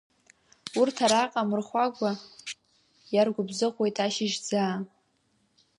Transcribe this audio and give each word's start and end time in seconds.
Урҭ 0.79 0.97
араҟа 1.05 1.41
амырхәага, 1.41 2.11
иаргәыбзыӷуеит 3.13 3.97
ашьыжь 4.05 4.37
заа. 4.47 4.75